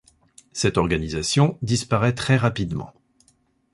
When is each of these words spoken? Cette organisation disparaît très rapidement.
Cette 0.51 0.79
organisation 0.79 1.59
disparaît 1.61 2.15
très 2.15 2.35
rapidement. 2.35 2.91